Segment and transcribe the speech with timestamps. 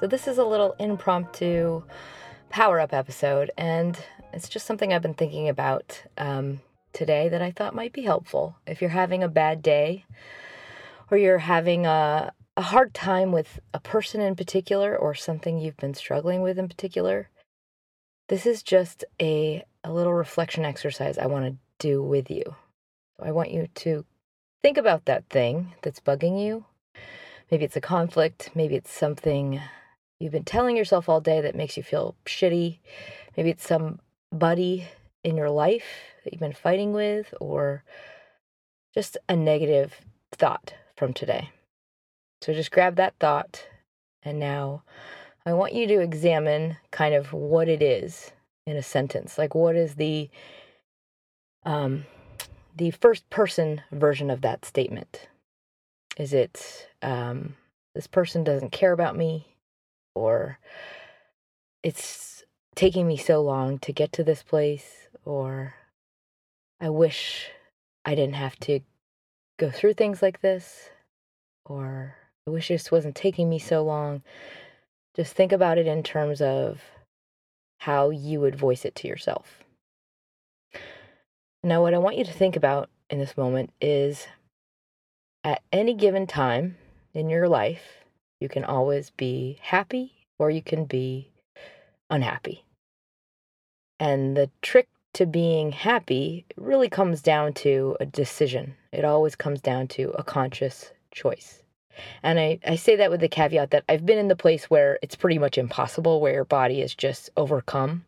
[0.00, 1.82] So, this is a little impromptu
[2.50, 3.98] power up episode, and
[4.32, 6.60] it's just something I've been thinking about um,
[6.92, 8.56] today that I thought might be helpful.
[8.64, 10.04] If you're having a bad day
[11.10, 15.76] or you're having a, a hard time with a person in particular or something you've
[15.78, 17.28] been struggling with in particular,
[18.28, 22.54] this is just a, a little reflection exercise I want to do with you.
[23.20, 24.04] I want you to
[24.62, 26.66] think about that thing that's bugging you.
[27.50, 29.60] Maybe it's a conflict, maybe it's something
[30.20, 32.78] you've been telling yourself all day that makes you feel shitty.
[33.36, 34.88] Maybe it's somebody
[35.24, 35.84] in your life
[36.24, 37.84] that you've been fighting with, or
[38.94, 40.00] just a negative
[40.32, 41.50] thought from today.
[42.40, 43.66] So just grab that thought,
[44.22, 44.82] and now
[45.44, 48.32] I want you to examine kind of what it is
[48.66, 49.38] in a sentence.
[49.38, 50.30] Like, what is the
[51.64, 52.04] um,
[52.76, 55.28] the first person version of that statement?
[56.16, 57.56] Is it um,
[57.94, 59.46] this person doesn't care about me?
[60.18, 60.58] Or
[61.82, 65.74] it's taking me so long to get to this place, or
[66.80, 67.50] I wish
[68.04, 68.80] I didn't have to
[69.58, 70.90] go through things like this,
[71.64, 72.16] or
[72.46, 74.22] I wish this wasn't taking me so long.
[75.14, 76.80] Just think about it in terms of
[77.80, 79.64] how you would voice it to yourself.
[81.62, 84.26] Now, what I want you to think about in this moment is
[85.42, 86.76] at any given time
[87.14, 88.04] in your life,
[88.40, 91.30] you can always be happy or you can be
[92.10, 92.64] unhappy.
[94.00, 98.74] And the trick to being happy really comes down to a decision.
[98.92, 101.62] It always comes down to a conscious choice.
[102.22, 104.98] And I, I say that with the caveat that I've been in the place where
[105.02, 108.04] it's pretty much impossible, where your body is just overcome.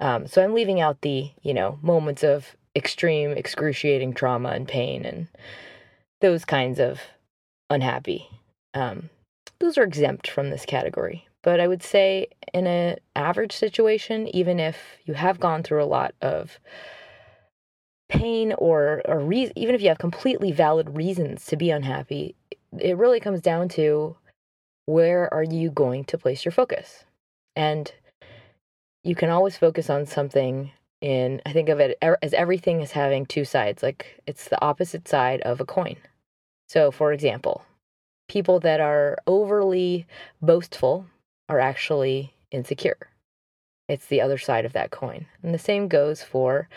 [0.00, 5.04] Um, so I'm leaving out the, you know, moments of extreme, excruciating trauma and pain
[5.04, 5.28] and
[6.20, 7.00] those kinds of
[7.68, 8.26] unhappy.
[8.74, 9.10] Um,
[9.60, 11.28] those are exempt from this category.
[11.42, 15.86] But I would say in an average situation, even if you have gone through a
[15.86, 16.58] lot of
[18.08, 22.34] pain or or re- even if you have completely valid reasons to be unhappy,
[22.78, 24.16] it really comes down to
[24.86, 27.04] where are you going to place your focus?
[27.56, 27.92] And
[29.04, 33.24] you can always focus on something in I think of it as everything is having
[33.24, 35.96] two sides, like it's the opposite side of a coin.
[36.68, 37.64] So, for example,
[38.30, 40.06] people that are overly
[40.40, 41.04] boastful
[41.48, 43.08] are actually insecure.
[43.88, 45.26] It's the other side of that coin.
[45.42, 46.68] And the same goes for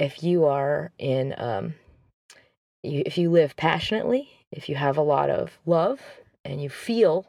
[0.00, 1.74] if you are in, um,
[2.82, 6.00] you, if you live passionately, if you have a lot of love
[6.44, 7.26] and you feel,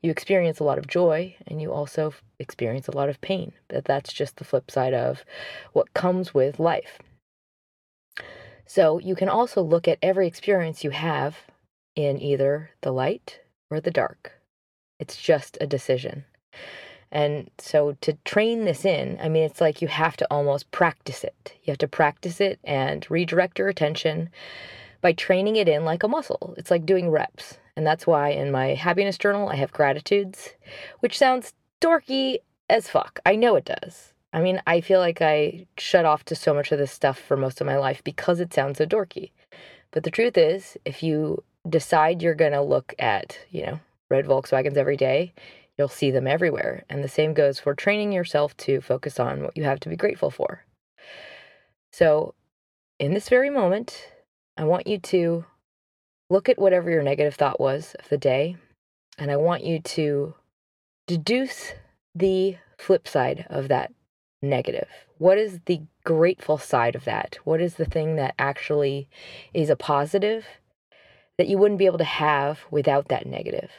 [0.00, 3.50] you experience a lot of joy and you also experience a lot of pain.
[3.70, 5.24] That that's just the flip side of
[5.72, 7.00] what comes with life.
[8.64, 11.38] So you can also look at every experience you have
[11.98, 13.40] in either the light
[13.72, 14.40] or the dark.
[15.00, 16.24] It's just a decision.
[17.10, 21.24] And so to train this in, I mean, it's like you have to almost practice
[21.24, 21.54] it.
[21.64, 24.30] You have to practice it and redirect your attention
[25.00, 26.54] by training it in like a muscle.
[26.56, 27.58] It's like doing reps.
[27.74, 30.50] And that's why in my happiness journal, I have gratitudes,
[31.00, 32.36] which sounds dorky
[32.70, 33.18] as fuck.
[33.26, 34.14] I know it does.
[34.32, 37.36] I mean, I feel like I shut off to so much of this stuff for
[37.36, 39.32] most of my life because it sounds so dorky.
[39.90, 43.80] But the truth is, if you decide you're going to look at, you know,
[44.10, 45.32] red Volkswagens every day,
[45.76, 46.84] you'll see them everywhere.
[46.88, 49.96] And the same goes for training yourself to focus on what you have to be
[49.96, 50.64] grateful for.
[51.92, 52.34] So,
[52.98, 54.12] in this very moment,
[54.56, 55.44] I want you to
[56.28, 58.56] look at whatever your negative thought was of the day,
[59.16, 60.34] and I want you to
[61.06, 61.72] deduce
[62.14, 63.92] the flip side of that
[64.42, 64.88] negative.
[65.18, 67.38] What is the grateful side of that?
[67.44, 69.08] What is the thing that actually
[69.54, 70.44] is a positive
[71.38, 73.70] that you wouldn't be able to have without that negative.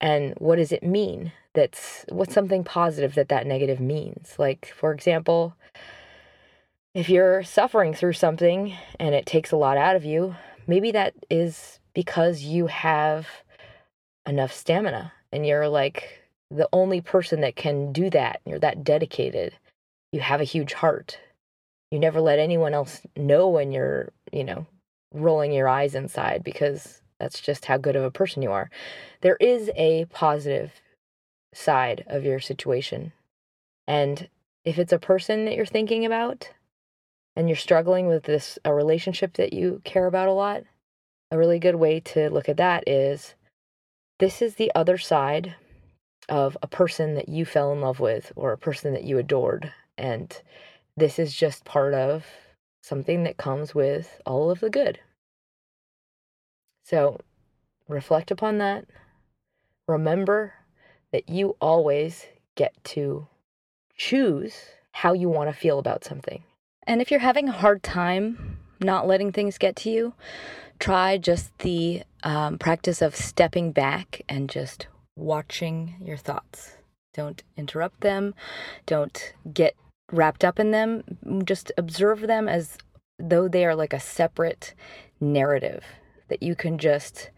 [0.00, 1.32] And what does it mean?
[1.54, 4.34] That's what's something positive that that negative means.
[4.38, 5.56] Like, for example,
[6.94, 10.36] if you're suffering through something and it takes a lot out of you,
[10.66, 13.26] maybe that is because you have
[14.26, 18.40] enough stamina and you're like the only person that can do that.
[18.46, 19.54] You're that dedicated.
[20.12, 21.18] You have a huge heart.
[21.90, 24.66] You never let anyone else know when you're, you know,
[25.12, 28.70] rolling your eyes inside because that's just how good of a person you are.
[29.20, 30.72] There is a positive
[31.52, 33.12] side of your situation.
[33.86, 34.28] And
[34.64, 36.50] if it's a person that you're thinking about
[37.34, 40.62] and you're struggling with this a relationship that you care about a lot,
[41.30, 43.34] a really good way to look at that is
[44.18, 45.54] this is the other side
[46.28, 49.72] of a person that you fell in love with or a person that you adored.
[49.96, 50.36] And
[50.96, 52.26] this is just part of
[52.88, 54.98] something that comes with all of the good.
[56.82, 57.20] So
[57.86, 58.86] reflect upon that.
[59.86, 60.54] Remember
[61.12, 63.28] that you always get to
[63.96, 64.54] choose
[64.92, 66.42] how you want to feel about something.
[66.86, 70.14] And if you're having a hard time not letting things get to you,
[70.78, 74.86] try just the um, practice of stepping back and just
[75.16, 76.76] watching your thoughts.
[77.12, 78.34] Don't interrupt them.
[78.86, 79.74] Don't get
[80.12, 81.02] wrapped up in them.
[81.44, 82.78] Just observe them as
[83.18, 84.74] though they are like a separate
[85.20, 85.84] narrative
[86.28, 87.30] that you can just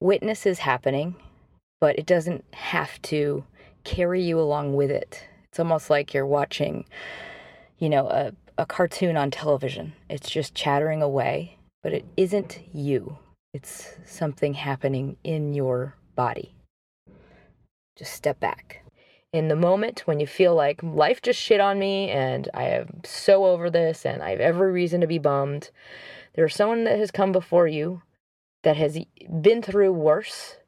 [0.00, 1.16] witness is happening,
[1.80, 3.44] but it doesn't have to
[3.84, 5.26] carry you along with it.
[5.50, 6.84] It's almost like you're watching,
[7.78, 9.92] you know, a, a cartoon on television.
[10.08, 13.18] It's just chattering away, but it isn't you.
[13.52, 16.54] It's something happening in your body.
[17.96, 18.83] Just step back.
[19.34, 23.00] In the moment when you feel like life just shit on me and I am
[23.02, 25.72] so over this and I have every reason to be bummed,
[26.36, 28.02] there's someone that has come before you
[28.62, 28.96] that has
[29.40, 30.58] been through worse,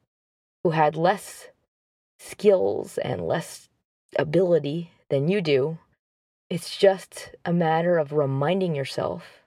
[0.64, 1.50] who had less
[2.18, 3.68] skills and less
[4.18, 5.78] ability than you do.
[6.50, 9.44] It's just a matter of reminding yourself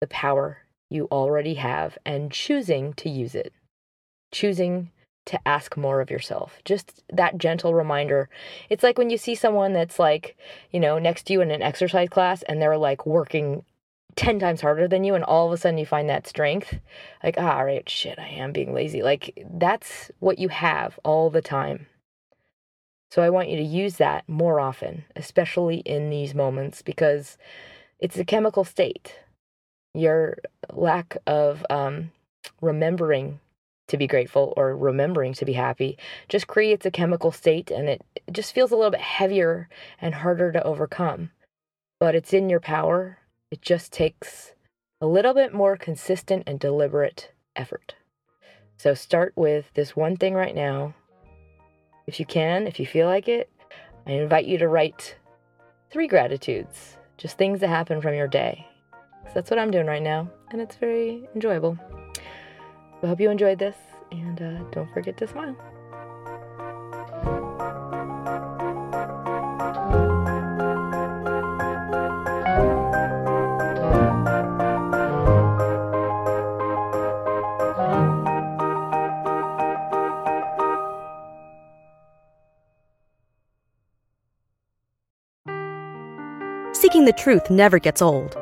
[0.00, 3.52] the power you already have and choosing to use it,
[4.32, 4.92] choosing
[5.26, 6.58] to ask more of yourself.
[6.64, 8.28] Just that gentle reminder.
[8.68, 10.36] It's like when you see someone that's like,
[10.70, 13.64] you know, next to you in an exercise class and they're like working
[14.16, 16.78] 10 times harder than you and all of a sudden you find that strength
[17.24, 21.30] like ah, all right shit i am being lazy like that's what you have all
[21.30, 21.86] the time
[23.10, 27.38] so i want you to use that more often especially in these moments because
[28.00, 29.18] it's a chemical state
[29.94, 30.38] your
[30.72, 32.10] lack of um,
[32.60, 33.40] remembering
[33.88, 35.98] to be grateful or remembering to be happy
[36.28, 39.68] just creates a chemical state and it just feels a little bit heavier
[40.00, 41.30] and harder to overcome
[42.00, 43.18] but it's in your power
[43.50, 44.54] it just takes
[45.02, 47.96] a little bit more consistent and deliberate effort.
[48.78, 50.94] So start with this one thing right now.
[52.06, 53.50] If you can, if you feel like it,
[54.06, 55.16] I invite you to write
[55.90, 58.66] three gratitudes, just things that happen from your day.
[59.26, 61.76] So that's what I'm doing right now, and it's very enjoyable.
[63.02, 63.76] I hope you enjoyed this,
[64.12, 65.56] and uh, don't forget to smile.
[86.72, 88.41] Seeking the truth never gets old.